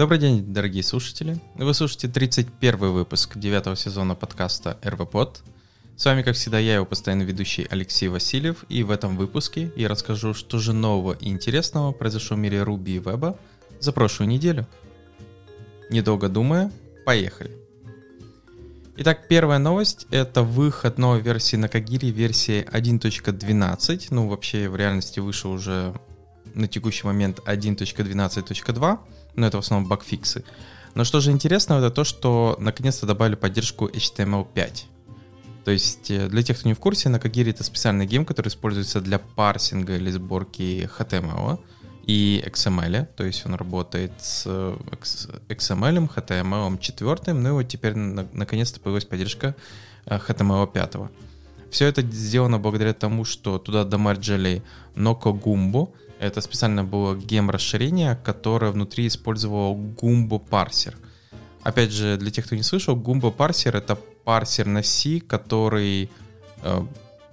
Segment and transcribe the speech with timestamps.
[0.00, 1.38] Добрый день, дорогие слушатели.
[1.56, 5.42] Вы слушаете 31 выпуск 9 сезона подкаста РВПод.
[5.94, 9.88] С вами, как всегда, я, его постоянный ведущий Алексей Васильев, и в этом выпуске я
[9.88, 13.38] расскажу, что же нового и интересного произошло в мире Руби и Веба
[13.78, 14.66] за прошлую неделю.
[15.90, 16.72] Недолго думая,
[17.04, 17.50] поехали.
[18.96, 24.06] Итак, первая новость— это выход новой версии на Кагире, версии 1.12.
[24.08, 25.92] Ну, вообще, в реальности вышел уже
[26.54, 28.98] на текущий момент 1.12.2,
[29.34, 30.44] но это в основном багфиксы.
[30.94, 34.84] Но что же интересно, это то, что наконец-то добавили поддержку HTML5.
[35.64, 38.48] То есть э, для тех, кто не в курсе, на Кагире это специальный гейм, который
[38.48, 41.60] используется для парсинга или сборки HTML
[42.06, 44.46] и XML, то есть он работает с
[45.48, 49.54] XML, HTML 4, ну и вот теперь наконец-то появилась поддержка
[50.06, 50.96] HTML 5.
[51.70, 54.62] Все это сделано благодаря тому, что туда домарджили
[54.96, 55.90] Noco Gumbo.
[56.20, 60.94] Это специально было гем-расширение, которое внутри использовало Gumbo парсер.
[61.62, 66.10] Опять же, для тех, кто не слышал, Gumbo парсер это парсер на C, который
[66.62, 66.82] э,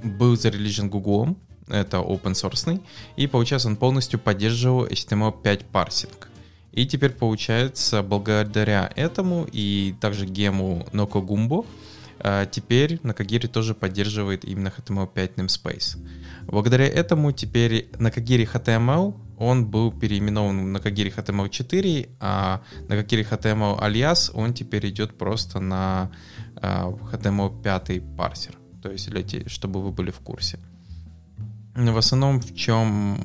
[0.01, 1.35] был зарелижен Google,
[1.67, 2.81] это open source,
[3.17, 6.29] и получается он полностью поддерживал HTML5 парсинг.
[6.71, 11.65] И теперь получается, благодаря этому и также гему Nokogumbo,
[12.27, 15.97] а, теперь Nakagiri тоже поддерживает именно HTML5 namespace.
[16.45, 24.31] Благодаря этому теперь Nakagiri HTML он был переименован на Nakagiri HTML4, а Nakagiri HTML alias
[24.33, 26.11] он теперь идет просто на
[26.55, 28.57] HTML5 парсер.
[28.83, 30.59] То есть, для те, чтобы вы были в курсе.
[31.75, 33.21] В основном в чем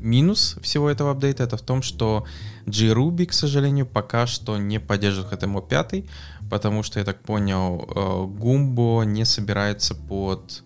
[0.00, 2.26] минус всего этого апдейта, это в том, что
[2.66, 6.08] JRuby, к сожалению, пока что не поддерживает HTML5,
[6.50, 10.62] потому что, я так понял, э, Gumbo не собирается под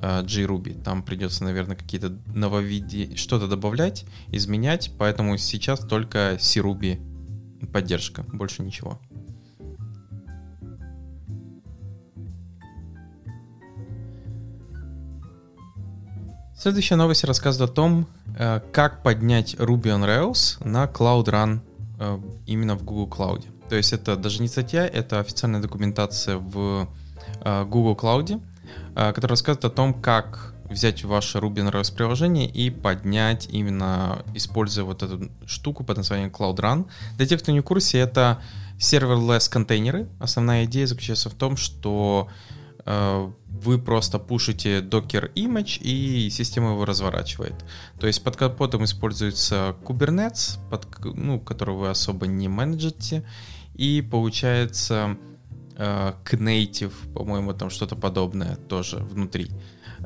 [0.00, 0.80] JRuby.
[0.80, 7.00] Э, Там придется, наверное, какие-то нововидения, что-то добавлять, изменять, поэтому сейчас только CRuby
[7.72, 9.00] поддержка, больше ничего.
[16.58, 18.25] Следующая новость рассказывает о том, э,
[18.72, 21.60] как поднять Ruby on Rails на Cloud Run
[21.98, 23.44] э, именно в Google Cloud.
[23.68, 26.88] То есть это даже не статья, это официальная документация в
[27.40, 28.40] э, Google Cloud,
[28.94, 34.84] которая рассказывает о том, как взять ваше Ruby on Rails приложение и поднять именно, используя
[34.84, 36.86] вот эту штуку под названием Cloud Run.
[37.16, 38.42] Для тех, кто не в курсе, это
[38.78, 40.08] serverless контейнеры.
[40.18, 42.28] Основная идея заключается в том, что
[42.88, 43.28] Э,
[43.62, 47.54] вы просто пушите Docker image и система его разворачивает.
[47.98, 53.24] То есть под капотом используется Kubernetes, под, ну, который вы особо не менеджите,
[53.74, 55.16] и получается
[55.76, 59.50] э, Knative, по-моему, там что-то подобное тоже внутри.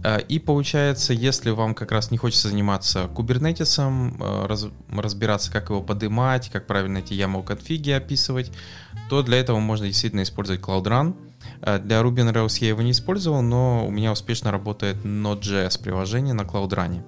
[0.03, 5.71] Э, и получается, если вам как раз не хочется заниматься кубернетисом, э, раз, разбираться, как
[5.71, 8.51] его поднимать, как правильно эти YAML конфиги описывать,
[9.09, 11.17] то для этого можно действительно использовать Cloud Run.
[11.63, 15.83] Э, для Ruby on Rails я его не использовал, но у меня успешно работает Node.js
[15.83, 17.03] приложение на Cloud Run.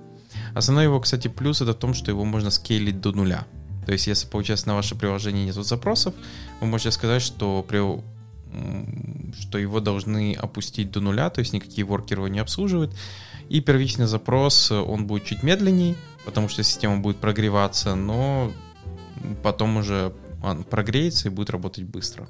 [0.54, 3.47] Основной его, кстати, плюс это в том, что его можно скейлить до нуля.
[3.87, 6.15] То есть, если, получается, на ваше приложение нет запросов,
[6.60, 7.81] вы можете сказать, что при
[9.41, 12.94] что его должны опустить до нуля, то есть никакие воркеры его не обслуживают.
[13.49, 18.53] И первичный запрос, он будет чуть медленней, потому что система будет прогреваться, но
[19.43, 20.12] потом уже
[20.43, 22.28] он прогреется и будет работать быстро.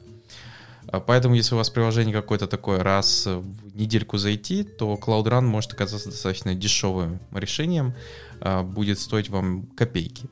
[0.89, 5.43] А поэтому, если у вас приложение какое-то такое раз в недельку зайти, то Cloud Run
[5.43, 7.95] может оказаться достаточно дешевым решением,
[8.41, 10.29] а, будет стоить вам копейки.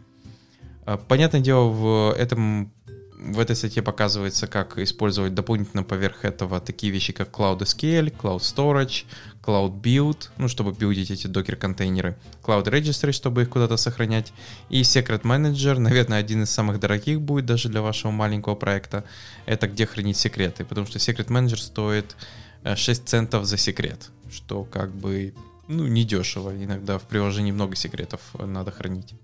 [0.84, 2.72] А, понятное дело, в этом
[3.20, 8.38] в этой статье показывается, как использовать дополнительно поверх этого такие вещи, как Cloud SQL, Cloud
[8.38, 9.04] Storage,
[9.42, 14.32] Cloud Build, ну, чтобы билдить эти докер-контейнеры, Cloud Registry, чтобы их куда-то сохранять,
[14.68, 19.04] и Secret Manager, наверное, один из самых дорогих будет даже для вашего маленького проекта,
[19.46, 22.16] это где хранить секреты, потому что Secret Manager стоит
[22.64, 25.34] 6 э, центов за секрет, что как бы,
[25.68, 29.14] ну, недешево, иногда в приложении много секретов надо хранить.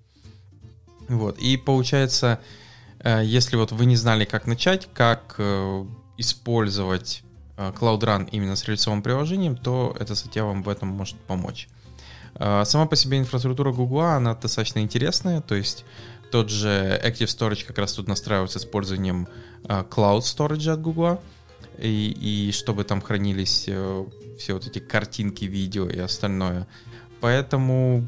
[1.09, 2.41] Вот, и получается,
[3.07, 5.85] Э, если вот вы не знали, как начать, как э,
[6.19, 7.26] использовать э,
[7.57, 11.69] Cloud Run именно с рельсовым приложением, то эта статья вам в этом может помочь.
[12.39, 15.85] Сама по себе инфраструктура Google, она достаточно интересная, то есть
[16.31, 19.27] тот же Active Storage как раз тут настраивается с использованием
[19.65, 21.21] Cloud Storage от Google,
[21.79, 23.63] и, и чтобы там хранились
[24.39, 26.67] все вот эти картинки, видео и остальное.
[27.21, 28.07] Поэтому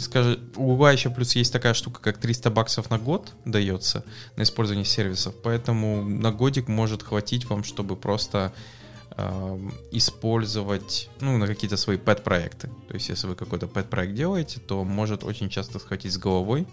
[0.00, 4.04] скажем, у Google еще плюс есть такая штука, как 300 баксов на год дается
[4.36, 8.52] на использование сервисов, поэтому на годик может хватить вам, чтобы просто
[9.90, 12.68] использовать ну, на какие-то свои pet-проекты.
[12.88, 16.66] То есть, если вы какой-то pet-проект делаете, то может очень часто схватить с головой.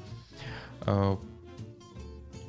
[0.82, 1.18] Э,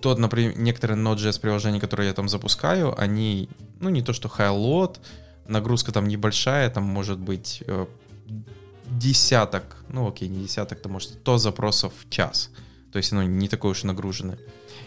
[0.00, 3.48] тот, например, некоторые Node.js приложения, которые я там запускаю, они,
[3.80, 4.98] ну, не то что high-load,
[5.46, 7.86] нагрузка там небольшая, там может быть э,
[8.90, 12.50] десяток, ну, окей, не десяток, то может 100 запросов в час.
[12.92, 14.38] То есть оно не такое уж нагруженное.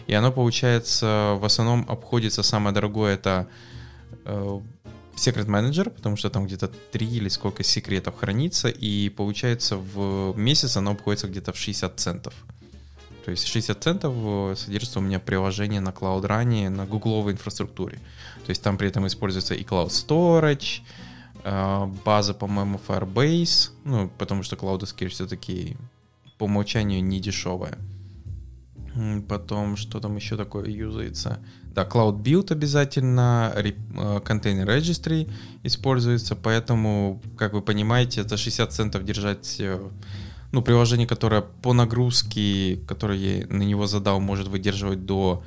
[0.06, 3.46] И оно, получается, в основном обходится самое дорогое, это
[4.24, 4.60] э,
[5.14, 10.76] Secret Manager, потому что там где-то 3 или сколько секретов хранится, и получается в месяц
[10.76, 12.34] оно обходится где-то в 60 центов.
[13.24, 17.98] То есть 60 центов э, содержится у меня приложение на Cloud Run, на гугловой инфраструктуре.
[18.44, 20.80] То есть там при этом используется и Cloud Storage,
[21.44, 25.76] база, по-моему, Firebase, ну, потому что Cloud SQL все-таки
[26.38, 27.78] по умолчанию не дешевая.
[29.28, 31.38] Потом, что там еще такое юзается?
[31.74, 35.30] Да, Cloud Build обязательно, Container э, Registry
[35.62, 39.80] используется, поэтому, как вы понимаете, за 60 центов держать э,
[40.52, 45.42] ну, приложение, которое по нагрузке, которое я на него задал, может выдерживать до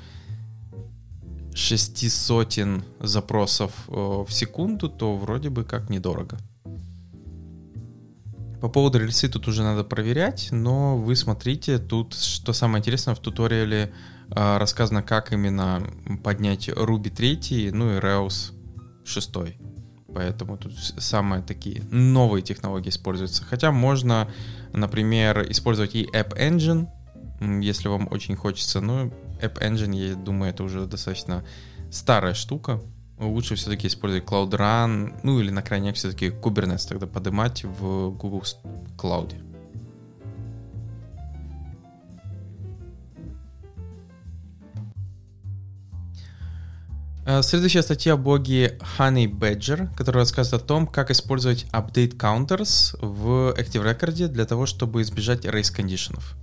[1.56, 2.60] 600
[3.00, 6.38] запросов э, в секунду, то вроде бы как недорого.
[8.62, 13.20] По поводу рельсы тут уже надо проверять, но вы смотрите, тут что самое интересное, в
[13.20, 13.94] туториале
[14.30, 15.82] э, рассказано, как именно
[16.24, 18.52] поднять Ruby 3, ну и Rails
[19.06, 19.32] 6.
[20.14, 23.44] Поэтому тут самые такие новые технологии используются.
[23.44, 24.30] Хотя можно,
[24.74, 26.88] например, использовать и App Engine,
[27.62, 28.82] если вам очень хочется.
[28.82, 29.06] Но
[29.42, 31.44] App Engine, я думаю, это уже достаточно
[31.92, 32.82] старая штука.
[33.18, 38.44] Лучше все-таки использовать Cloud Run, ну или на крайняк все-таки Kubernetes тогда поднимать в Google
[38.98, 39.36] Cloud.
[47.26, 52.96] Э, следующая статья в блоге Honey Badger, которая рассказывает о том, как использовать update counters
[53.02, 56.36] в Active Record для того, чтобы избежать race кондишенов.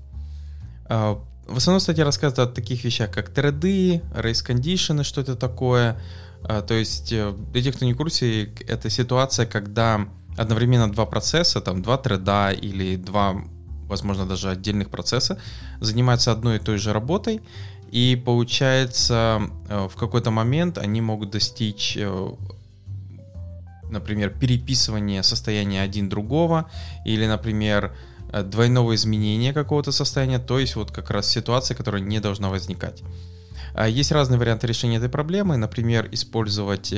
[0.89, 6.01] Э, в основном статья рассказывает о таких вещах, как треды, race кондишены, что это такое.
[6.45, 7.15] Э, то есть,
[7.53, 10.07] для тех, кто не в курсе, это ситуация, когда
[10.37, 13.37] одновременно два процесса, там два треда или два,
[13.89, 15.39] возможно, даже отдельных процесса
[15.81, 17.41] занимаются одной и той же работой,
[17.91, 22.31] и получается, э, в какой-то момент они могут достичь, э,
[23.91, 26.71] например, переписывания состояния один другого,
[27.05, 32.21] или, например, э, двойного изменения какого-то состояния, то есть вот как раз ситуация, которая не
[32.21, 33.03] должна возникать.
[33.75, 36.95] А есть разные варианты решения этой проблемы, например, использовать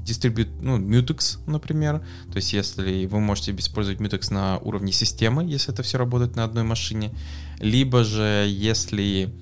[0.00, 2.00] дистрибьют, ну, mutex, например.
[2.32, 6.42] То есть, если вы можете использовать mutex на уровне системы, если это все работает на
[6.42, 7.12] одной машине,
[7.60, 9.32] либо же, если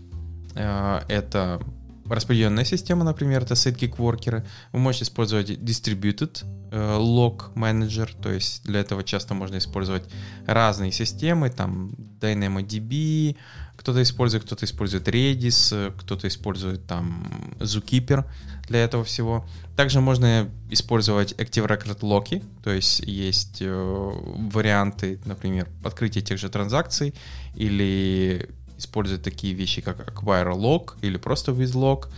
[0.55, 1.61] Э, это
[2.11, 4.47] распределенная система, например, это sidekick воркеры.
[4.73, 10.05] Вы можете использовать distributed э, log manager, то есть для этого часто можно использовать
[10.47, 13.37] разные системы, там DynamoDB,
[13.81, 18.27] кто-то использует, кто-то использует Redis, кто-то использует там Zookeeper
[18.69, 19.47] для этого всего.
[19.75, 24.13] Также можно использовать Active Record Lock, то есть есть э,
[24.53, 27.15] варианты, например, открытия тех же транзакций
[27.55, 32.09] или использовать такие вещи, как acquire log или просто with.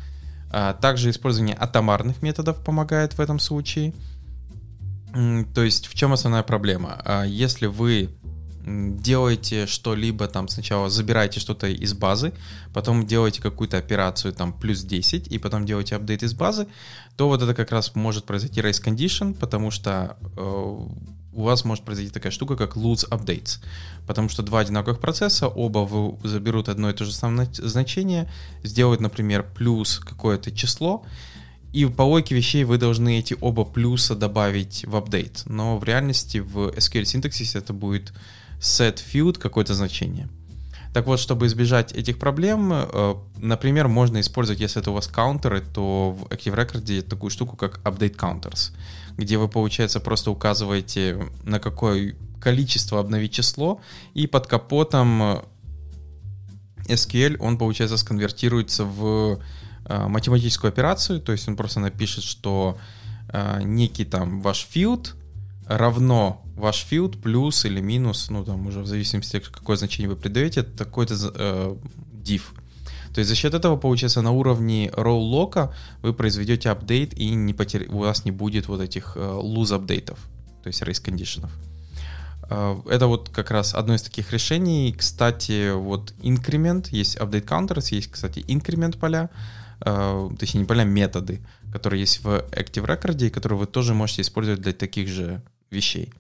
[0.50, 3.92] А, также использование атомарных методов помогает в этом случае.
[5.54, 7.00] То есть в чем основная проблема?
[7.04, 8.11] А, если вы
[8.64, 12.33] делаете что-либо, там сначала забираете что-то из базы,
[12.73, 16.66] потом делаете какую-то операцию там плюс 10, и потом делаете апдейт из базы,
[17.16, 20.76] то вот это как раз может произойти race condition, потому что э,
[21.33, 23.59] у вас может произойти такая штука, как lose updates.
[24.07, 28.31] Потому что два одинаковых процесса, оба вы заберут одно и то же самое значение,
[28.62, 31.04] сделают, например, плюс какое-то число,
[31.73, 35.42] и по логике вещей вы должны эти оба плюса добавить в апдейт.
[35.47, 38.12] Но в реальности в SQL синтаксисе это будет
[38.62, 40.28] set field какое-то значение.
[40.95, 45.62] Так вот, чтобы избежать этих проблем, э, например, можно использовать, если это у вас каунтеры,
[45.62, 48.73] то в Active Record такую штуку, как update counters
[49.19, 53.78] где вы, получается, просто указываете, на какое количество обновить число,
[54.14, 55.42] и под капотом э,
[56.87, 59.38] SQL, он, получается, сконвертируется в
[59.85, 62.78] э, математическую операцию, то есть он просто напишет, что
[63.62, 65.14] некий там ваш field
[65.66, 70.62] равно ваш field плюс или минус, ну там уже в зависимости какое значение вы придаете,
[70.62, 71.76] такой-то э,
[72.12, 72.42] div.
[73.14, 77.52] То есть за счет этого, получается, на уровне row лока вы произведете апдейт и не
[77.52, 77.87] потер...
[77.90, 80.19] у вас не будет вот этих uh, lose апдейтов,
[80.62, 81.50] то есть race кондишенов.
[82.49, 84.95] Uh, это вот как раз одно из таких решений.
[84.97, 89.28] Кстати, вот increment, есть update counters, есть, кстати, increment поля,
[89.81, 91.42] uh, точнее не поля, методы,
[91.73, 96.12] который есть в Active Record, и который вы тоже можете использовать для таких же вещей.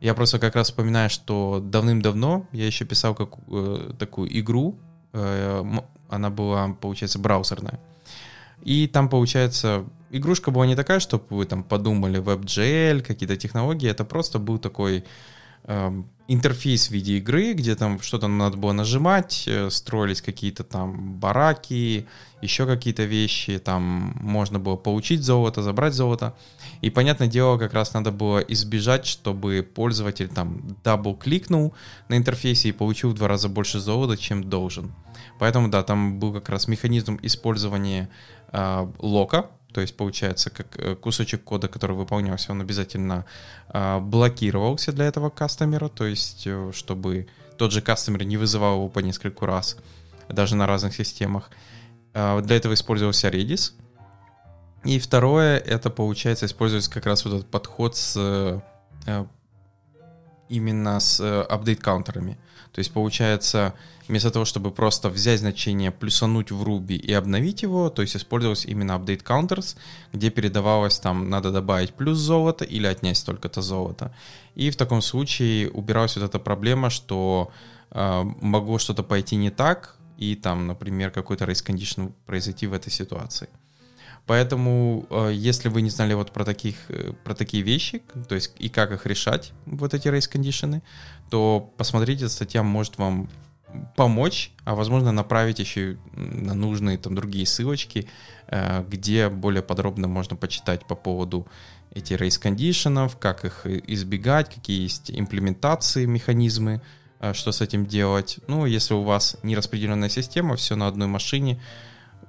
[0.00, 4.78] Я просто как раз вспоминаю, что давным-давно я еще писал как, э, такую игру,
[5.12, 5.64] э,
[6.08, 7.78] она была, получается, браузерная.
[8.62, 14.04] И там, получается, игрушка была не такая, чтобы вы там подумали WebGL, какие-то технологии, это
[14.04, 15.04] просто был такой
[16.32, 22.06] интерфейс в виде игры, где там что-то надо было нажимать, э, строились какие-то там бараки,
[22.40, 26.34] еще какие-то вещи, там можно было получить золото, забрать золото.
[26.80, 31.74] И, понятное дело, как раз надо было избежать, чтобы пользователь там double-кликнул
[32.08, 34.92] на интерфейсе и получил в два раза больше золота, чем должен.
[35.38, 38.08] Поэтому, да, там был как раз механизм использования
[38.52, 43.24] э, лока, то есть получается, как э, кусочек кода, который выполнялся, он обязательно
[43.68, 47.26] э, блокировался для этого кастомера, то есть э, чтобы
[47.56, 49.76] тот же кастомер не вызывал его по нескольку раз,
[50.28, 51.50] даже на разных системах.
[52.14, 53.72] Э, для этого использовался Redis.
[54.84, 59.24] И второе, это получается используется как раз вот этот подход с э,
[60.48, 62.36] именно с апдейт-каунтерами.
[62.72, 63.74] То есть получается,
[64.08, 68.68] вместо того, чтобы просто взять значение, плюсануть в Ruby и обновить его, то есть использовался
[68.68, 69.76] именно update counters,
[70.12, 74.14] где передавалось там, надо добавить плюс золото или отнять столько-то золота.
[74.54, 77.52] И в таком случае убиралась вот эта проблема, что
[77.90, 82.90] э, могло что-то пойти не так, и там, например, какой-то race condition произойти в этой
[82.90, 83.48] ситуации.
[84.26, 88.52] Поэтому, э, если вы не знали вот про, таких, э, про такие вещи, то есть
[88.58, 90.82] и как их решать, вот эти race кондишены,
[91.30, 93.28] то посмотрите, статья может вам
[93.96, 98.08] помочь, а возможно направить еще на нужные там другие ссылочки,
[98.46, 101.48] э, где более подробно можно почитать по поводу
[101.90, 106.80] этих race кондишенов, как их избегать, какие есть имплементации, механизмы,
[107.34, 108.38] что с этим делать.
[108.46, 111.60] Ну, если у вас не распределенная система, все на одной машине,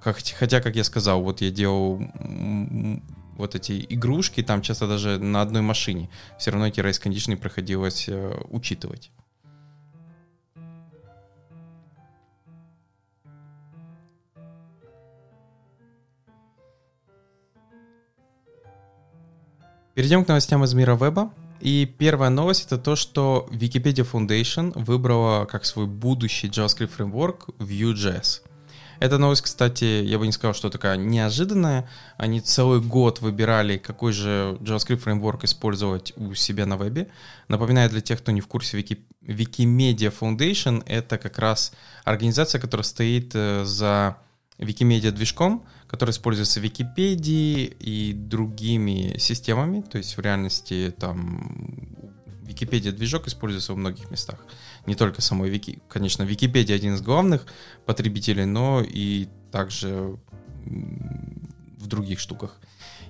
[0.03, 2.01] Хотя, как я сказал, вот я делал
[3.36, 6.10] вот эти игрушки, там часто даже на одной машине.
[6.38, 9.12] Все равно эти condition приходилось э, учитывать.
[19.95, 21.31] Перейдем к новостям из мира веба.
[21.60, 28.41] И первая новость это то, что Wikipedia Foundation выбрала как свой будущий JavaScript фреймворк Vue.js.
[29.03, 31.89] Эта новость, кстати, я бы не сказал, что такая неожиданная.
[32.15, 37.10] Они целый год выбирали, какой же JavaScript фреймворк использовать у себя на вебе.
[37.50, 41.74] Напоминаю для тех, кто не в курсе, Wiki, Wikimedia Foundation— это как раз
[42.05, 44.19] организация, которая стоит э, за
[44.57, 49.81] Wikimedia движком, который используется в Википедии и другими системами.
[49.81, 51.93] То есть в реальности там
[52.53, 54.39] Википедия движок используется во многих местах.
[54.86, 55.81] Не только самой Вики.
[55.89, 57.45] Конечно, Википедия один из главных
[57.86, 60.17] потребителей, но и также
[60.65, 62.60] в других штуках.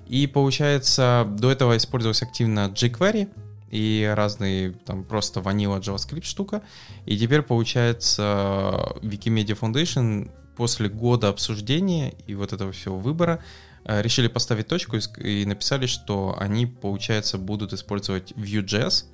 [0.06, 3.28] И получается, до этого использовался активно jQuery
[3.70, 6.62] и разные там просто ванила JavaScript штука.
[7.06, 13.42] И теперь получается Wikimedia Foundation после года обсуждения и вот этого всего выбора
[13.84, 19.06] э, решили поставить точку и написали, что они, получается, будут использовать Vue.js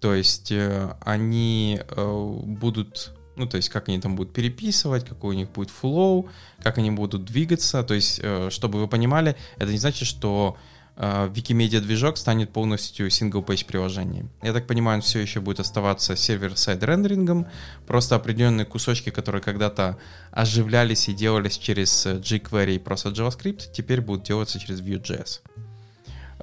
[0.00, 5.34] то есть э, они э, будут, ну, то есть как они там будут переписывать, какой
[5.34, 6.28] у них будет flow,
[6.62, 7.82] как они будут двигаться.
[7.82, 10.56] То есть, э, чтобы вы понимали, это не значит, что
[10.96, 14.30] Wikimedia движок станет полностью single-page приложением.
[14.42, 17.48] Я так понимаю, он все еще будет оставаться server-side рендерингом,
[17.84, 19.98] просто определенные кусочки, которые когда-то
[20.30, 25.40] оживлялись и делались через jQuery и просто JavaScript, теперь будут делаться через Vue.js.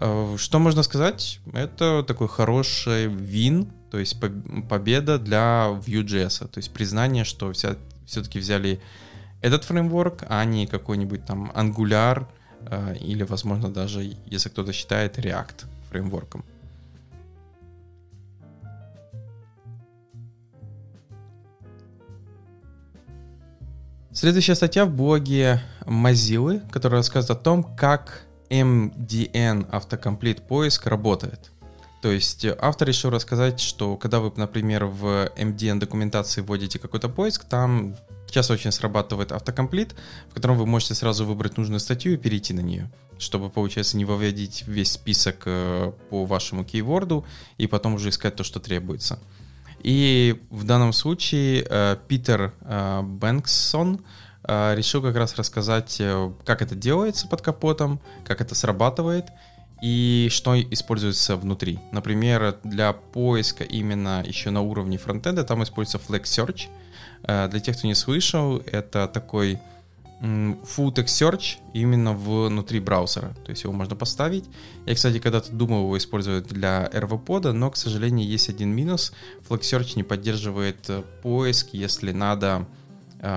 [0.02, 1.40] Э, что можно сказать?
[1.54, 4.20] Это такой хороший вин, то есть
[4.68, 7.76] победа для Vue.js, то есть признание, что вся,
[8.08, 8.82] все-таки взяли
[9.42, 12.26] этот фреймворк, а не какой-нибудь там Angular
[12.66, 16.44] э, или, возможно, даже, если кто-то считает, React фреймворком.
[24.14, 31.52] Следующая статья в блоге Mozilla, которая рассказывает о том, как MDN автокомплит поиск работает.
[32.02, 37.08] То есть э, автор решил рассказать, что когда вы, например, в MDN документации вводите какой-то
[37.08, 37.96] поиск, там
[38.28, 39.96] сейчас очень срабатывает автокомплит,
[40.30, 44.06] в котором вы можете сразу выбрать нужную статью и перейти на нее, чтобы, получается, не
[44.06, 47.26] выводить весь список э, по вашему кейворду
[47.58, 49.20] и потом уже искать то, что требуется.
[49.82, 54.02] И в данном случае э, Питер Бэнксон
[54.48, 59.28] решил как раз рассказать, э, как это делается под капотом, как это срабатывает
[59.82, 61.80] и что используется внутри.
[61.92, 66.68] Например, для поиска именно еще на уровне фронтенда там используется Flex Search.
[67.24, 69.60] А, для тех, кто не слышал, это такой
[70.22, 73.34] full text search именно внутри браузера.
[73.44, 74.46] То есть его можно поставить.
[74.86, 79.14] Я, кстати, когда-то думал его использовать для RV-пода, но, к сожалению, есть один минус.
[79.50, 82.68] Flex Search не поддерживает э, поиск, если надо,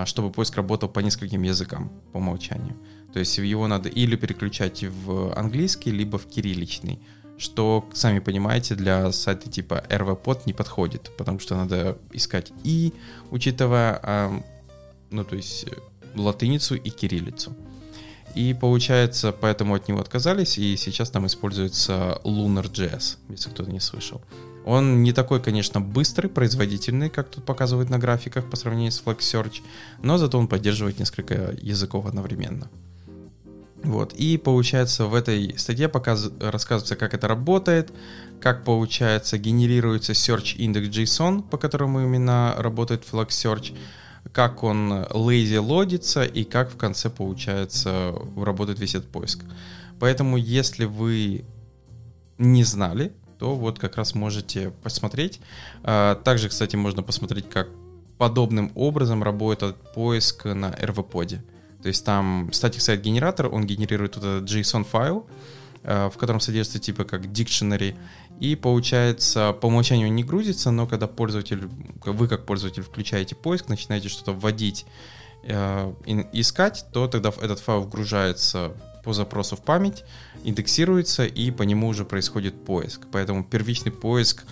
[0.06, 2.76] чтобы поиск работал по нескольким языкам по умолчанию.
[3.12, 6.98] То есть его надо или переключать в английский, либо в кирилличный,
[7.38, 12.92] что, сами понимаете, для сайта типа RVPod не подходит, потому что надо искать и,
[13.30, 14.42] учитывая,
[15.10, 15.66] ну, то есть
[16.14, 17.54] латиницу и кириллицу.
[18.34, 24.20] И получается, поэтому от него отказались, и сейчас там используется Lunar.js, если кто-то не слышал.
[24.64, 29.60] Он не такой, конечно, быстрый, производительный, как тут показывают на графиках по сравнению с FlexSearch,
[30.02, 32.70] но зато он поддерживает несколько языков одновременно.
[33.82, 34.14] Вот.
[34.14, 36.30] И получается в этой статье показ...
[36.40, 37.92] рассказывается, как это работает,
[38.40, 43.76] как получается генерируется search index JSON, по которому именно работает Flex Search,
[44.32, 49.40] как он lazy лодится и как в конце получается работает весь этот поиск.
[50.00, 51.44] Поэтому если вы
[52.38, 53.12] не знали,
[53.44, 55.38] то вот как раз можете посмотреть.
[55.82, 57.68] А, также, кстати, можно посмотреть, как
[58.16, 61.44] подобным образом работает поиск на RV-поде.
[61.82, 65.26] То есть там static site генератор, он генерирует вот этот JSON файл,
[65.82, 67.94] э, в котором содержится типа как dictionary,
[68.40, 71.68] и получается по умолчанию не грузится, но когда пользователь,
[72.02, 74.86] вы как пользователь включаете поиск, начинаете что-то вводить,
[75.42, 75.92] э,
[76.32, 78.72] искать, то тогда этот файл вгружается
[79.04, 80.02] по запросу в память,
[80.44, 83.06] индексируется, и по нему уже происходит поиск.
[83.10, 84.44] Поэтому первичный поиск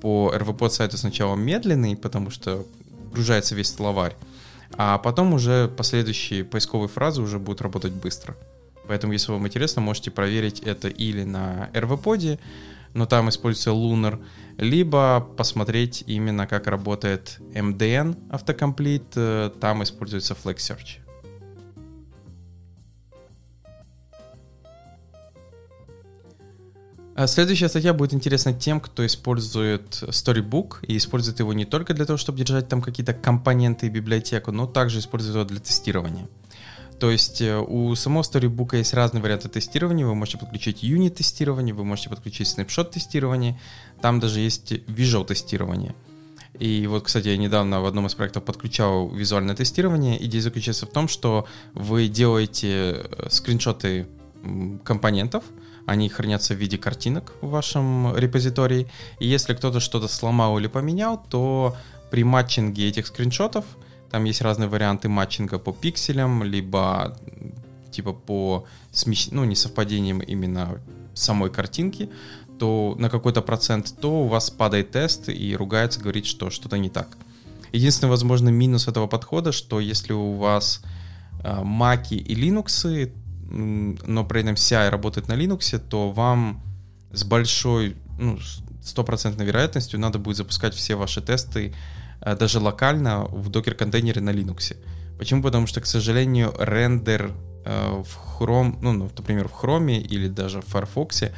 [0.00, 2.64] по RVPod сайту сначала медленный, потому что
[3.10, 4.16] вгружается весь словарь,
[4.76, 8.36] а потом уже последующие поисковые фразы уже будут работать быстро.
[8.86, 12.38] Поэтому, если вам интересно, можете проверить это или на RVPod,
[12.94, 14.20] но там используется Lunar,
[14.56, 20.76] либо посмотреть именно, как работает MDN Autocomplete, э, там используется Flex.
[27.26, 32.16] Следующая статья будет интересна тем, кто использует Storybook и использует его не только для того,
[32.16, 36.28] чтобы держать там какие-то компоненты и библиотеку, но также использует его для тестирования.
[37.00, 40.06] То есть э, у самого Storybook есть разные варианты тестирования.
[40.06, 43.58] Вы можете подключить юнит тестирование, вы можете подключить снапшот тестирование.
[44.02, 45.94] Там даже есть visual тестирование.
[46.58, 50.22] И вот, кстати, я недавно в одном из проектов подключал визуальное тестирование.
[50.26, 54.06] Идея заключается в том, что вы делаете э, скриншоты
[54.84, 55.44] компонентов,
[55.86, 58.88] они хранятся в виде картинок в вашем репозитории.
[59.18, 61.76] И если кто-то что-то сломал или поменял, то
[62.10, 63.64] при матчинге этих скриншотов,
[64.10, 67.16] там есть разные варианты матчинга по пикселям, либо
[67.90, 69.28] типа по смещ...
[69.30, 70.80] ну, несовпадениям именно
[71.14, 72.10] самой картинки,
[72.58, 76.90] то на какой-то процент, то у вас падает тест и ругается, говорит, что что-то не
[76.90, 77.16] так.
[77.72, 80.82] Единственный возможный минус этого подхода, что если у вас
[81.42, 83.12] э, Mac и Linux,
[83.50, 86.62] но при этом CI работает на Linux, то вам
[87.12, 88.38] с большой, ну,
[88.82, 91.74] стопроцентной вероятностью надо будет запускать все ваши тесты
[92.20, 94.76] э, даже локально в докер-контейнере на Linux.
[95.18, 95.42] Почему?
[95.42, 97.32] Потому что, к сожалению, рендер
[97.64, 101.30] э, в Chrome, ну, например, в Chrome или даже в Firefox э,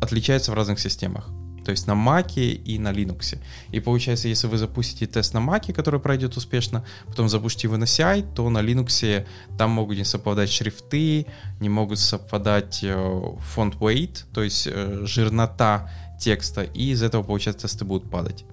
[0.00, 1.30] отличается в разных системах
[1.64, 3.38] то есть на Mac и на Linux.
[3.70, 7.84] И получается, если вы запустите тест на Mac, который пройдет успешно, потом запустите его на
[7.84, 9.26] CI, то на Linux
[9.58, 11.26] там могут не совпадать шрифты,
[11.60, 17.66] не могут совпадать font э, weight, то есть э, жирнота текста, и из этого, получается,
[17.66, 18.44] тесты будут падать.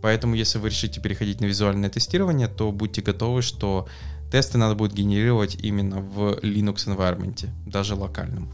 [0.00, 3.88] Поэтому, если вы решите переходить на визуальное тестирование, то будьте готовы, что
[4.30, 8.48] тесты надо будет генерировать именно в Linux environment, даже локальном.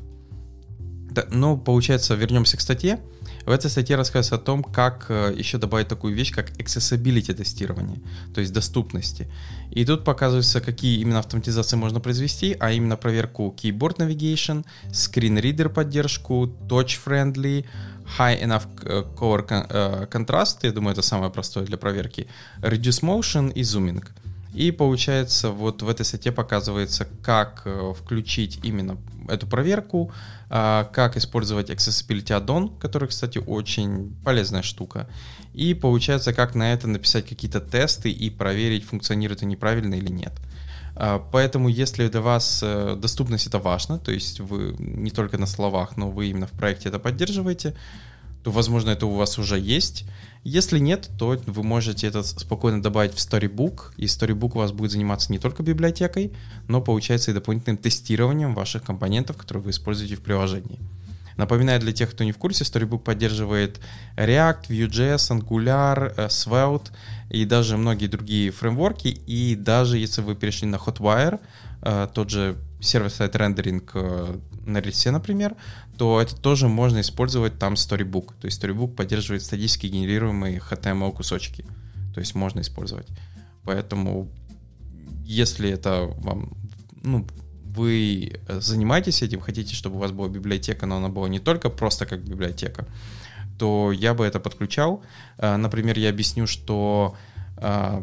[1.31, 2.99] Ну, получается, вернемся к статье.
[3.47, 7.99] В этой статье рассказывается о том, как э, еще добавить такую вещь, как accessibility тестирование,
[8.35, 9.29] то есть доступности.
[9.71, 15.69] И тут показывается, какие именно автоматизации можно произвести, а именно проверку keyboard navigation, screen reader
[15.69, 17.67] поддержку, touch friendly,
[18.19, 22.27] high enough э, color э, contrast, я думаю, это самое простое для проверки,
[22.63, 24.03] reduce motion и zooming.
[24.55, 27.67] И получается, вот в этой статье показывается, как
[27.99, 28.97] включить именно
[29.29, 30.13] эту проверку,
[30.51, 35.09] а, как использовать Accessibility Add-on, который, кстати, очень полезная штука.
[35.53, 40.33] И получается, как на это написать какие-то тесты и проверить, функционирует это неправильно или нет.
[40.97, 45.47] А, поэтому, если для вас э, доступность это важно, то есть вы не только на
[45.47, 47.75] словах, но вы именно в проекте это поддерживаете,
[48.45, 50.05] то, возможно, это у вас уже есть.
[50.45, 54.91] Если нет, то вы можете это спокойно добавить в Storybook, и Storybook у вас будет
[54.91, 56.31] заниматься не только библиотекой,
[56.69, 60.79] но, получается, и дополнительным тестированием ваших компонентов, которые вы используете в приложении.
[61.39, 63.81] Напоминаю для тех, кто не в курсе, Storybook поддерживает
[64.17, 66.91] React, Vue.js, Angular, э, Svelte
[67.31, 71.41] и даже многие другие фреймворки, и даже если вы перешли на Hotwire,
[71.83, 75.57] э, тот же сервис-сайт рендеринг э, на рельсе, например,
[75.97, 78.33] то это тоже можно использовать там Storybook.
[78.41, 81.65] То есть Storybook поддерживает статически генерируемые HTML кусочки.
[82.15, 83.09] То есть можно использовать.
[83.65, 84.29] Поэтому,
[85.25, 86.53] если это вам,
[87.03, 87.27] ну,
[87.65, 92.07] вы занимаетесь этим, хотите, чтобы у вас была библиотека, но она была не только просто
[92.07, 92.87] как библиотека,
[93.59, 95.03] то я бы это подключал.
[95.39, 97.17] Э, например, я объясню, что
[97.57, 98.03] э,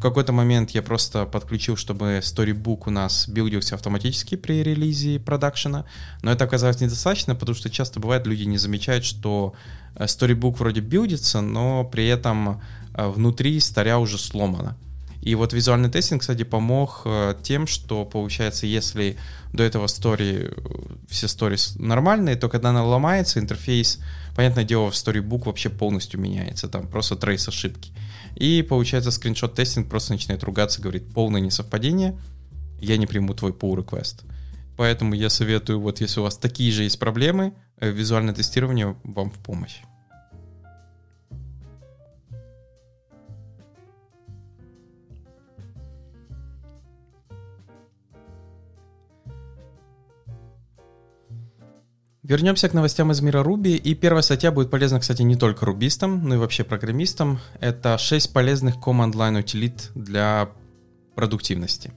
[0.00, 5.84] в какой-то момент я просто подключил, чтобы Storybook у нас билдился автоматически при релизе продакшена,
[6.22, 9.52] но это оказалось недостаточно, потому что часто бывает, люди не замечают, что
[9.94, 12.62] э, Storybook вроде билдится, но при этом
[12.94, 14.74] внутри старя уже сломана.
[15.20, 17.06] И вот визуальный тестинг, кстати, помог
[17.42, 19.18] тем, что получается, если
[19.52, 20.50] до этого story,
[21.10, 24.00] все stories нормальные, то когда она ломается, интерфейс
[24.34, 27.92] понятное дело, в Storybook вообще полностью меняется, там просто трейс ошибки.
[28.36, 32.18] И получается скриншот-тестинг просто начинает ругаться, говорит, полное несовпадение,
[32.80, 34.24] я не приму твой pull request.
[34.76, 39.30] Поэтому я советую, вот если у вас такие же есть проблемы, э, визуальное тестирование вам
[39.30, 39.80] в помощь.
[52.30, 53.74] Вернемся к новостям из мира Ruby.
[53.74, 57.40] И первая статья будет полезна, кстати, не только рубистам, но и вообще программистам.
[57.58, 60.50] Это 6 полезных command-line утилит для
[61.16, 61.92] продуктивности.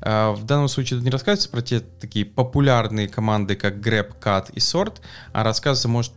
[0.00, 4.50] А, в данном случае тут не рассказывается про те такие популярные команды, как grep, cut
[4.52, 4.96] и sort,
[5.32, 6.12] а рассказывается, может,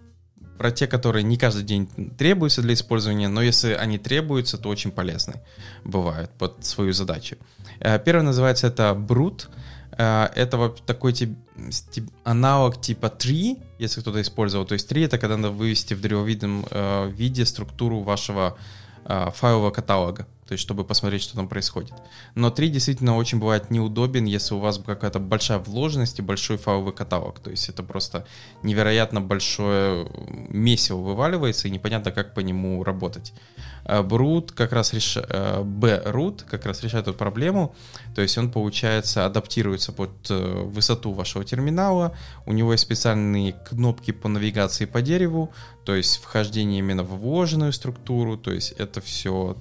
[0.57, 4.91] про те, которые не каждый день требуются для использования, но если они требуются, то очень
[4.91, 5.35] полезны
[5.83, 7.37] бывают под свою задачу.
[7.79, 9.49] А, первый называется это brute.
[9.97, 11.37] А, это вот такой тип,
[11.91, 14.65] тип, аналог типа tree, если кто-то использовал.
[14.65, 18.57] То есть tree это когда надо вывести в древовидном э, виде структуру вашего
[19.05, 21.93] э, файлового каталога то есть чтобы посмотреть, что там происходит.
[22.35, 26.91] Но 3 действительно очень бывает неудобен, если у вас какая-то большая вложенность и большой файловый
[26.91, 27.39] каталог.
[27.39, 28.27] То есть это просто
[28.61, 30.09] невероятно большое
[30.49, 33.31] месиво вываливается, и непонятно, как по нему работать.
[33.85, 35.15] Brut как раз реш...
[35.15, 37.73] B-root как раз решает эту проблему,
[38.13, 42.13] то есть он, получается, адаптируется под э, высоту вашего терминала,
[42.45, 45.53] у него есть специальные кнопки по навигации по дереву,
[45.85, 49.55] то есть вхождение именно в вложенную структуру, то есть это все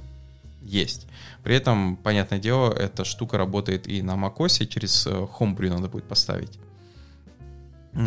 [0.70, 1.06] есть.
[1.42, 6.04] При этом, понятное дело, эта штука работает и на macOS, через э, Homebrew надо будет
[6.04, 6.58] поставить.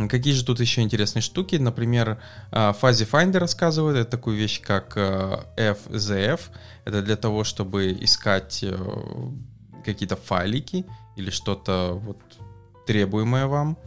[0.10, 1.58] Какие же тут еще интересные штуки?
[1.58, 2.17] Например,
[2.52, 6.39] э, Fuzzy Finder рассказывает, это такую вещь, как FZF.
[6.39, 8.65] Э, это для того, чтобы искать
[9.86, 10.86] какие-то файлики
[11.17, 12.17] или что-то вот
[12.88, 13.78] требуемое вам.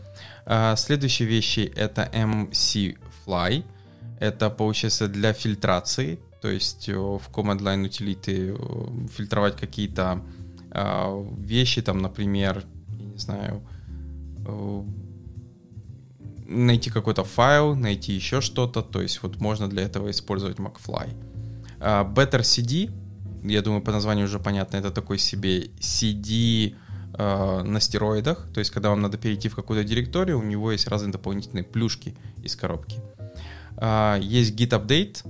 [0.77, 3.65] Следующие вещи это MC Fly.
[4.21, 10.22] Это, получается, для фильтрации то есть э, в command line утилиты э, фильтровать какие-то
[10.70, 12.64] а, вещи, там, например,
[12.99, 13.62] я не знаю,
[14.46, 14.83] э,
[16.46, 21.09] найти какой-то файл, найти еще что-то, то есть вот можно для этого использовать MacFly.
[21.81, 22.90] А, Better CD,
[23.42, 26.75] я думаю, по названию уже понятно, это такой себе CD
[27.18, 31.12] на стероидах, то есть когда вам надо перейти в какую-то директорию, у него есть разные
[31.12, 33.01] дополнительные плюшки из коробки.
[33.77, 35.25] А, есть Git Update,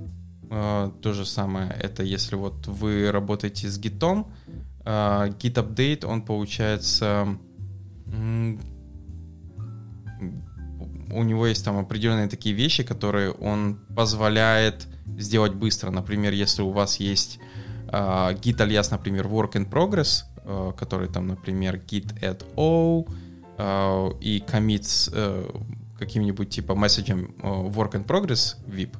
[0.48, 4.30] Uh, то же самое, это если вот вы работаете с гитом,
[4.84, 7.36] uh, git update, он получается,
[11.10, 14.86] у него есть там определенные такие вещи, которые он позволяет
[15.18, 15.90] сделать быстро.
[15.90, 17.40] Например, если у вас есть
[17.88, 23.08] uh, git alias, например, work in progress, uh, который там, например, git add all
[24.20, 25.66] и commits uh,
[25.98, 28.90] каким-нибудь типа месседжем work in progress VIP,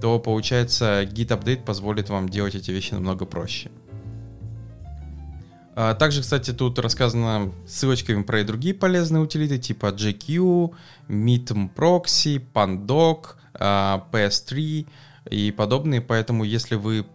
[0.00, 3.70] то получается Git Update позволит вам делать эти вещи намного проще.
[5.76, 10.72] А, также, кстати, тут рассказано ссылочками про и другие полезные утилиты, типа JQ,
[11.08, 14.86] Meetum Proxy, Pandoc, а, PS3
[15.30, 16.00] и подобные.
[16.00, 17.06] Поэтому, если вы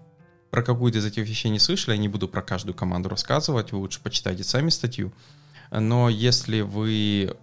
[0.52, 3.78] про какую-то из этих вещей не слышали, я не буду про каждую команду рассказывать, вы
[3.78, 5.14] лучше почитайте сами статью.
[5.72, 7.38] Но если вы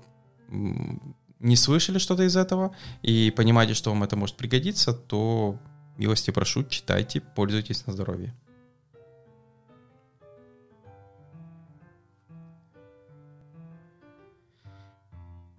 [1.47, 5.59] не слышали что-то из этого и понимаете, что вам это может пригодиться, то
[5.97, 8.35] милости прошу, читайте, пользуйтесь на здоровье.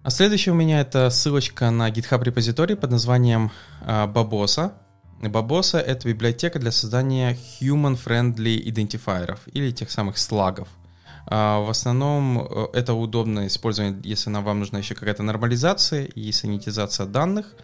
[0.02, 3.50] А следующее у меня это ссылочка на GitHub репозиторий под названием
[3.86, 4.72] Babosa.
[5.20, 10.68] Babosa— это библиотека для создания human-friendly идентифайеров или тех самых слагов.
[11.30, 16.32] А, в основном э, это удобно использовать, если нам вам нужна еще какая-то нормализация и
[16.32, 17.54] санитизация данных.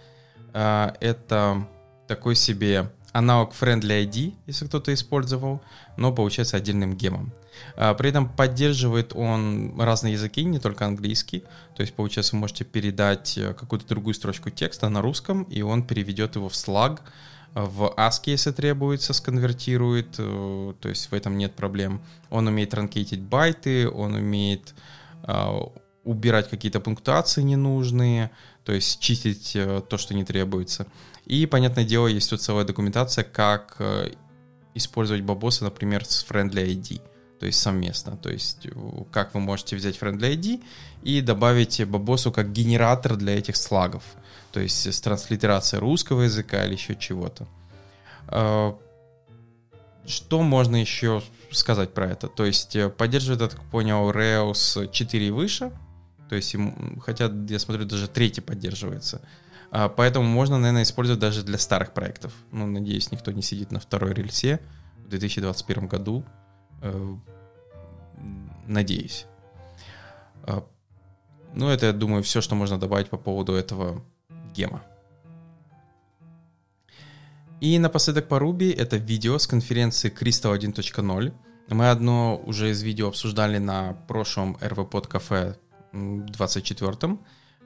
[0.53, 1.67] А, это
[2.07, 5.63] такой себе аналог Friendly ID, если кто-то использовал,
[5.97, 7.33] но получается отдельным гемом.
[7.77, 11.45] А, при этом поддерживает он разные языки, не только английский.
[11.75, 15.87] То есть, получается, вы можете передать э, какую-то другую строчку текста на русском, и он
[15.87, 17.01] переведет его в слаг,
[17.55, 22.01] в ASCII, если требуется, сконвертирует, э, то есть в этом нет проблем.
[22.31, 24.75] Он умеет транкейтить байты, он умеет
[25.23, 25.71] а,
[26.05, 28.31] убирать какие-то пунктуации ненужные,
[28.65, 30.87] то есть чистить э, то, что не требуется.
[31.27, 34.13] И, понятное дело, есть тут целая документация, как э,
[34.75, 37.01] использовать бабосы, например, с Friendly ID,
[37.39, 38.17] то есть совместно.
[38.17, 38.69] То есть
[39.13, 40.63] как вы можете взять Friendly ID
[41.03, 44.03] и добавить бабосу как генератор для этих слагов,
[44.55, 47.49] то есть с транслитерацией русского языка или еще чего-то.
[48.29, 48.79] А,
[50.07, 52.29] что можно еще сказать про это?
[52.29, 55.73] То есть э, поддерживает, я понял, Rails 4 и выше,
[56.29, 56.55] то есть,
[57.05, 59.23] хотя я смотрю, даже третий поддерживается.
[59.73, 62.33] А, поэтому можно, наверное, использовать даже для старых проектов.
[62.53, 64.61] Ну, надеюсь, никто не сидит на второй рельсе
[65.05, 66.25] в 2021 году.
[66.81, 67.17] Э,
[68.69, 69.27] надеюсь.
[70.45, 70.65] А,
[71.55, 74.05] ну, это, я думаю, все, что можно добавить по поводу этого
[74.55, 74.83] гема.
[77.61, 81.33] И напоследок по Ruby это видео с конференции Crystal 1.0.
[81.71, 85.57] Мы одно уже из видео обсуждали на прошлом RV Pod Cafe
[85.93, 87.21] 24-м,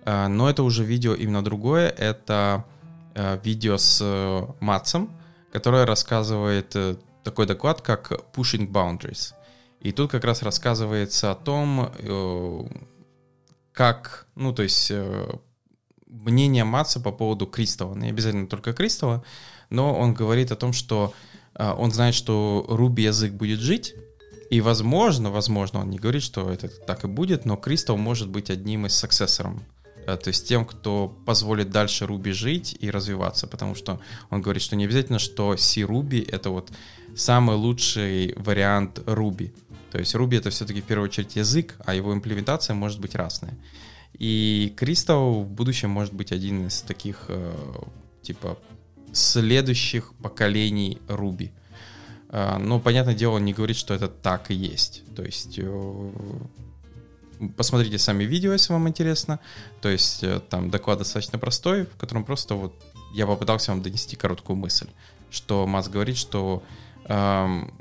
[0.07, 1.89] но это уже видео именно другое.
[1.89, 2.65] Это
[3.15, 5.11] э, видео с э, Матсом,
[5.53, 9.35] которое рассказывает э, такой доклад, как Pushing Boundaries.
[9.81, 11.93] И тут как раз рассказывается о том,
[13.73, 14.93] как, ну, то есть
[16.09, 17.95] мнение Матса по поводу Кристалла.
[17.95, 19.25] Не обязательно только Кристалла,
[19.71, 21.13] но он говорит о том, что
[21.55, 23.95] а, он знает, что Ruby язык будет жить,
[24.51, 28.49] и возможно, возможно, он не говорит, что это так и будет, но Crystal может быть
[28.49, 29.63] одним из саксессором,
[30.07, 34.63] э, то есть тем, кто позволит дальше Ruby жить и развиваться, потому что он говорит,
[34.63, 36.71] что не обязательно, что C-Ruby— это вот
[37.15, 39.53] самый лучший вариант Ruby.
[39.91, 43.55] То есть Ruby— это все-таки в первую очередь язык, а его имплементация может быть разная.
[44.15, 47.55] И Crystal в будущем может быть один из таких, э,
[48.23, 48.59] типа,
[49.13, 51.51] следующих поколений Ruby.
[52.31, 55.03] А, но, понятное дело, он не говорит, что это так и есть.
[55.15, 56.11] То есть э,
[57.57, 59.41] посмотрите сами видео, если вам интересно.
[59.81, 62.75] То есть э, там доклад достаточно простой, в котором просто вот
[63.15, 64.89] я попытался вам донести короткую мысль,
[65.31, 66.63] что Маск говорит, что
[67.05, 67.73] эм,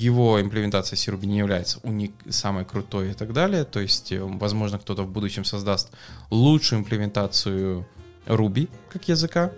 [0.00, 3.64] его имплементация Сируби не является уник, самой крутой и так далее.
[3.64, 5.90] То есть, э, возможно, кто-то в будущем создаст
[6.30, 7.86] лучшую имплементацию
[8.26, 9.52] Ruby как языка,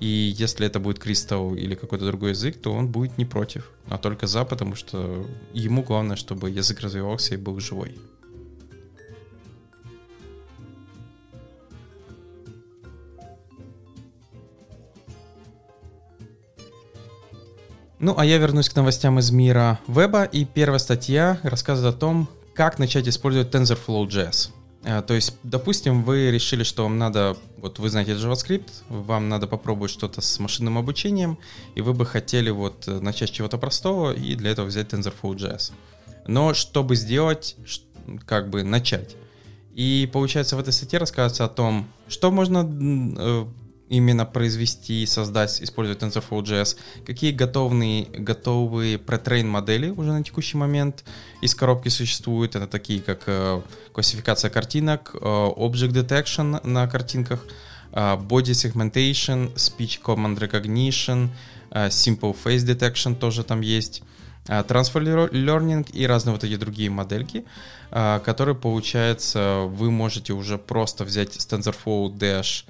[0.00, 3.98] и если это будет Crystal или какой-то другой язык, то он будет не против, а
[3.98, 7.98] только за, потому что ему главное, чтобы язык развивался и был живой.
[18.08, 22.26] Ну, а я вернусь к новостям из мира веба, и первая статья рассказывает о том,
[22.54, 24.48] как начать использовать TensorFlow.js.
[24.84, 29.46] Э, то есть, допустим, вы решили, что вам надо, вот вы знаете JavaScript, вам надо
[29.46, 31.36] попробовать что-то с машинным обучением,
[31.74, 35.72] и вы бы хотели вот э, начать с чего-то простого, и для этого взять TensorFlow.js.
[36.26, 37.56] Но чтобы сделать,
[38.24, 39.16] как бы начать.
[39.74, 42.66] И получается в этой статье рассказывается о том, что можно
[43.18, 43.44] э,
[43.88, 51.04] именно произвести, создать, использовать TensorFlow.js, какие готовые, готовые претрейн модели уже на текущий момент
[51.40, 52.56] из коробки существуют.
[52.56, 57.44] Это такие, как э, классификация картинок, э, Object Detection на картинках,
[57.92, 61.30] э, Body Segmentation, Speech Command Recognition,
[61.70, 64.02] э, Simple Face Detection тоже там есть,
[64.48, 67.44] э, Transfer Learning и разные вот эти другие модельки,
[67.90, 72.64] э, которые, получается, вы можете уже просто взять с TensorFlow Dash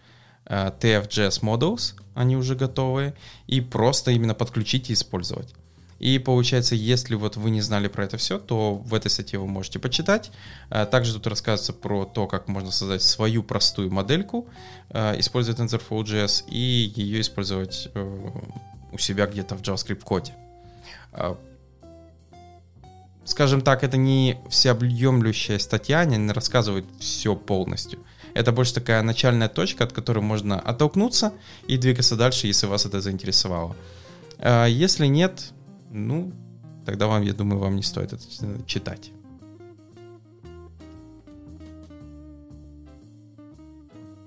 [0.48, 3.14] TFJS Models, они уже готовые,
[3.46, 5.54] и просто именно подключить и использовать.
[5.98, 9.46] И получается, если вот вы не знали про это все, то в этой статье вы
[9.46, 10.30] можете почитать.
[10.70, 14.46] Э, также тут рассказывается про то, как можно создать свою простую модельку,
[14.90, 17.88] э, используя TensorFlow.js, и ее использовать
[18.92, 20.32] у себя где-то в JavaScript коде.
[23.24, 28.00] Скажем так, это не всеобъемлющая статья, она не рассказывает все полностью.
[28.38, 31.33] Это больше такая начальная точка, от которой можно оттолкнуться
[31.66, 33.74] и двигаться дальше, если вас это заинтересовало.
[34.38, 35.51] А если нет,
[35.90, 36.33] ну,
[36.87, 38.22] тогда вам, я думаю, вам не стоит это
[38.64, 39.11] читать.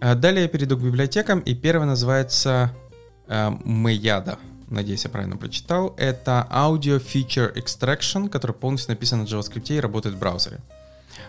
[0.01, 2.75] А далее я перейду к библиотекам, и первая называется
[3.29, 4.37] э, Meyada.
[4.67, 5.95] Надеюсь, я правильно прочитал.
[5.95, 10.59] Это Audio Feature Extraction, который полностью написан на JavaScript и работает в браузере.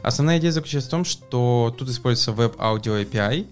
[0.02, 3.46] Основная идея заключается в том, что тут используется Web Audio API,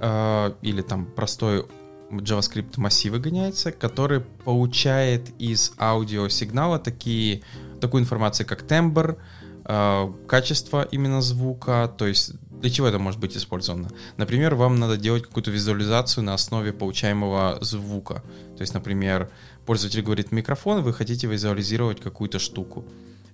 [0.00, 1.66] э, или там простой
[2.10, 7.42] JavaScript массивы гоняется, который получает из аудиосигнала такие,
[7.80, 9.18] такую информацию, как тембр,
[9.64, 13.88] э, качество именно звука, то есть для чего это может быть использовано?
[14.16, 18.24] Например, вам надо делать какую-то визуализацию на основе получаемого звука.
[18.56, 19.30] То есть, например,
[19.64, 22.84] пользователь говорит микрофон, вы хотите визуализировать какую-то штуку.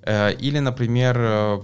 [0.03, 1.61] Э, или, например, э,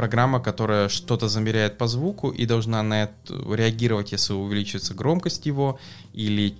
[0.00, 5.78] программа, которая что-то замеряет по звуку и должна на это реагировать, если увеличивается громкость его
[6.14, 6.54] или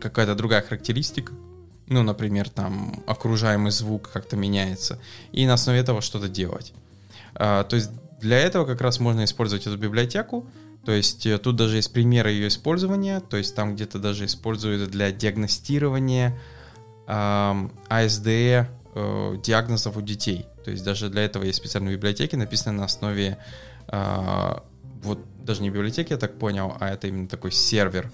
[0.00, 1.32] какая-то другая характеристика.
[1.88, 5.00] Ну, например, там окружаемый звук как-то меняется.
[5.32, 6.72] И на основе этого что-то делать.
[7.34, 10.46] А, то есть для этого как раз можно использовать эту библиотеку.
[10.84, 13.18] То есть э, тут даже есть примеры ее использования.
[13.18, 16.38] То есть там где-то даже используют для диагностирования
[17.08, 20.46] ASD э, диагнозов у детей.
[20.68, 23.38] То есть даже для этого есть специальные библиотеки, написанные на основе
[23.86, 24.54] э,
[25.02, 28.10] вот даже не библиотеки, я так понял, а это именно такой сервер,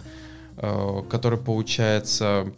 [0.57, 2.55] э, который получается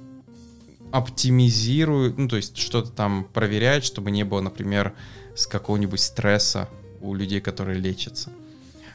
[0.92, 4.92] оптимизирует, ну то есть что-то там проверяет, чтобы не было, например,
[5.35, 6.68] с какого-нибудь стресса
[7.00, 8.28] у людей, которые лечатся.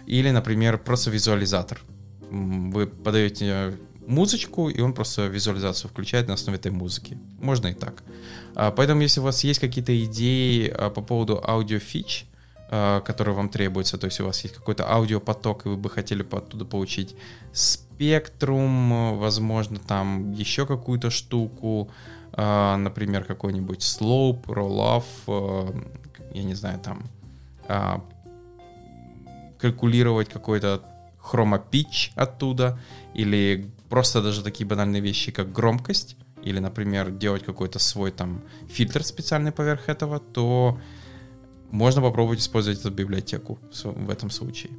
[0.05, 1.81] Или, например, просто визуализатор.
[2.29, 3.75] Вы подаете
[4.11, 7.17] музычку, и он просто визуализацию включает на основе этой музыки.
[7.39, 8.03] Можно и так.
[8.55, 12.25] А, поэтому, если у вас есть какие-то идеи а, по поводу аудиофич,
[12.69, 16.25] а, которые вам требуются, то есть у вас есть какой-то аудиопоток, и вы бы хотели
[16.29, 17.15] оттуда получить
[17.53, 21.89] спектрум, возможно, там еще какую-то штуку,
[22.35, 25.03] например, какой-нибудь slope, roll-off,
[26.33, 27.09] я не знаю, там
[29.59, 30.81] калькулировать какой-то
[31.19, 32.79] хромопич оттуда,
[33.13, 39.03] или просто даже такие банальные вещи, как громкость, или, например, делать какой-то свой там фильтр
[39.03, 40.79] специальный поверх этого, то
[41.71, 44.71] можно попробовать использовать эту библиотеку в этом случае.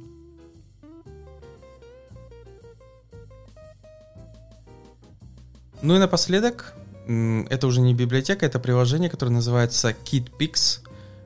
[5.83, 6.73] Ну и напоследок,
[7.07, 10.79] это уже не библиотека, это приложение, которое называется KidPix.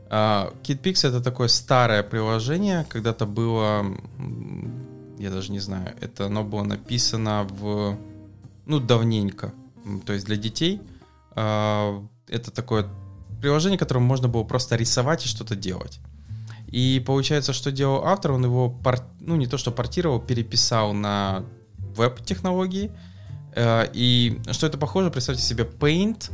[0.09, 3.85] А, KidPix это такое старое приложение, когда-то было
[5.17, 7.97] я даже не знаю, это оно было написано в,
[8.65, 9.53] ну, давненько,
[10.05, 10.81] то есть для детей.
[11.31, 12.87] А, это такое
[13.41, 15.99] приложение, которым можно было просто рисовать и что-то делать.
[16.67, 18.99] И получается, что делал автор, он его, пор...
[19.19, 21.45] ну, не то что портировал, переписал на
[21.77, 22.91] веб-технологии.
[23.55, 26.31] Э, и что это похоже, представьте себе Paint,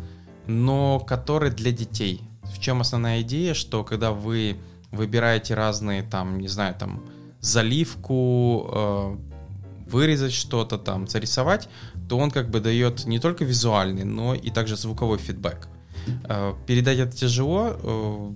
[0.47, 2.21] но который для детей.
[2.43, 4.57] В чем основная идея, что когда вы
[4.91, 7.03] выбираете разные, там, не знаю, там,
[7.43, 9.17] заливку, э,
[9.85, 11.69] вырезать что-то там, зарисовать,
[12.09, 15.67] то он как бы дает не только визуальный, но и также звуковой фидбэк.
[16.23, 18.31] Э, передать это тяжело, э,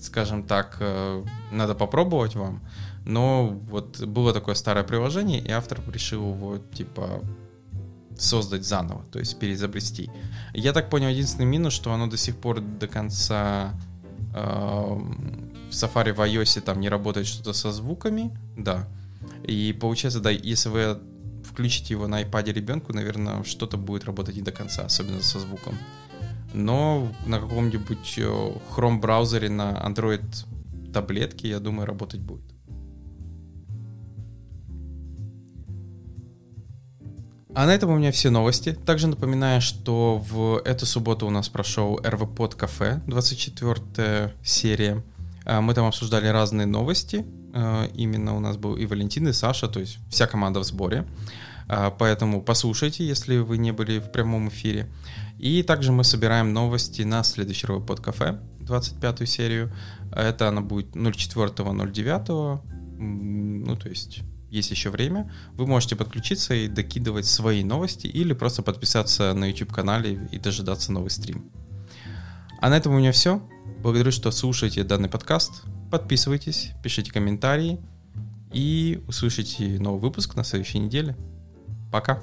[0.00, 0.82] скажем так,
[1.52, 2.60] надо попробовать вам,
[3.06, 7.22] но вот было такое старое приложение, и автор решил его типа
[8.18, 10.10] создать заново, то есть переизобрести.
[10.54, 13.74] Я так понял, единственный минус, что оно до сих пор до конца
[15.72, 18.86] в Safari в iOS там не работает что-то со звуками, да.
[19.44, 20.98] И получается, да, если вы
[21.44, 25.76] включите его на iPad ребенку, наверное, что-то будет работать не до конца, особенно со звуком.
[26.54, 30.22] Но на каком-нибудь э, Chrome браузере на Android
[30.92, 32.44] таблетке, я думаю, работать будет.
[37.54, 38.72] А на этом у меня все новости.
[38.72, 45.02] Также напоминаю, что в эту субботу у нас прошел RV Pod Cafe, 24 серия.
[45.44, 47.26] А, мы там обсуждали разные новости.
[47.54, 51.06] А, именно у нас был и Валентин, и Саша, то есть вся команда в сборе.
[51.68, 54.88] А, поэтому послушайте, если вы не были в прямом эфире.
[55.38, 59.72] И также мы собираем новости на следующий под кафе, 25 серию.
[60.12, 62.60] Это она будет 04.09.
[62.98, 65.32] Ну, то есть есть еще время.
[65.54, 71.10] Вы можете подключиться и докидывать свои новости или просто подписаться на YouTube-канале и дожидаться новый
[71.10, 71.50] стрим.
[72.60, 73.42] А на этом у меня все.
[73.82, 75.64] Благодарю, что слушаете данный подкаст.
[75.90, 77.80] Подписывайтесь, пишите комментарии
[78.52, 81.16] и услышите новый выпуск на следующей неделе.
[81.90, 82.20] Пока.